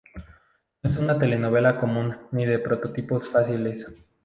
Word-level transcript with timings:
No 0.81 0.89
es 0.89 0.97
una 0.97 1.19
telenovela 1.19 1.79
común, 1.79 2.17
ni 2.31 2.47
de 2.47 2.57
prototipos 2.57 3.29
fáciles. 3.29 4.03